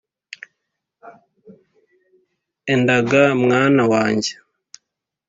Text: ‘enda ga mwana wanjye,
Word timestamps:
‘enda 2.73 2.97
ga 3.09 3.23
mwana 3.41 3.83
wanjye, 3.91 4.31